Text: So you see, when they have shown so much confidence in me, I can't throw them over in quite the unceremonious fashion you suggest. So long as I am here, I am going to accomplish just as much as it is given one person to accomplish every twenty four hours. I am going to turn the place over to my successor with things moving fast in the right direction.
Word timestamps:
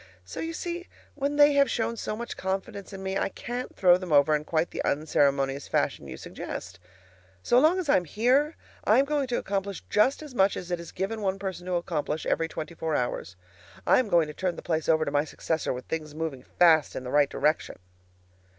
So 0.25 0.39
you 0.39 0.53
see, 0.53 0.87
when 1.13 1.35
they 1.35 1.53
have 1.53 1.69
shown 1.69 1.95
so 1.95 2.15
much 2.15 2.35
confidence 2.35 2.91
in 2.91 3.03
me, 3.03 3.19
I 3.19 3.29
can't 3.29 3.75
throw 3.75 3.97
them 3.97 4.11
over 4.11 4.35
in 4.35 4.45
quite 4.45 4.71
the 4.71 4.83
unceremonious 4.83 5.67
fashion 5.67 6.07
you 6.07 6.17
suggest. 6.17 6.79
So 7.43 7.59
long 7.59 7.77
as 7.77 7.87
I 7.87 7.97
am 7.97 8.05
here, 8.05 8.55
I 8.83 8.97
am 8.97 9.05
going 9.05 9.27
to 9.27 9.37
accomplish 9.37 9.83
just 9.91 10.23
as 10.23 10.33
much 10.33 10.57
as 10.57 10.71
it 10.71 10.79
is 10.79 10.91
given 10.91 11.21
one 11.21 11.37
person 11.37 11.67
to 11.67 11.73
accomplish 11.73 12.25
every 12.25 12.47
twenty 12.47 12.73
four 12.73 12.95
hours. 12.95 13.35
I 13.85 13.99
am 13.99 14.09
going 14.09 14.25
to 14.25 14.33
turn 14.33 14.55
the 14.55 14.63
place 14.63 14.89
over 14.89 15.05
to 15.05 15.11
my 15.11 15.23
successor 15.23 15.71
with 15.71 15.85
things 15.85 16.15
moving 16.15 16.41
fast 16.41 16.95
in 16.95 17.03
the 17.03 17.11
right 17.11 17.29
direction. 17.29 17.77